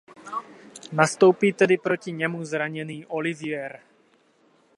[0.91, 3.79] Nastoupí tedy proti němu zraněný Olivier.